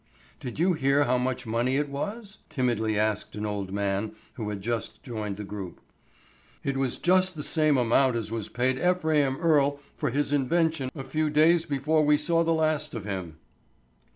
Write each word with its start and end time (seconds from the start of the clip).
"Did 0.39 0.57
you 0.57 0.73
hear 0.73 1.03
how 1.03 1.19
much 1.19 1.45
money 1.45 1.75
it 1.75 1.87
was?" 1.87 2.39
timidly 2.49 2.97
asked 2.97 3.35
an 3.35 3.45
old 3.45 3.71
man 3.71 4.13
who 4.33 4.49
had 4.49 4.59
just 4.59 5.03
joined 5.03 5.37
the 5.37 5.43
group. 5.43 5.79
"It 6.63 6.75
was 6.75 6.97
just 6.97 7.35
the 7.35 7.43
same 7.43 7.77
amount 7.77 8.15
as 8.15 8.31
was 8.31 8.49
paid 8.49 8.79
Ephraim 8.79 9.37
Earle 9.39 9.79
for 9.95 10.09
his 10.09 10.31
invention 10.33 10.89
a 10.95 11.03
few 11.03 11.29
days 11.29 11.67
before 11.67 12.03
we 12.03 12.17
saw 12.17 12.43
the 12.43 12.51
last 12.51 12.95
of 12.95 13.05
him." 13.05 13.37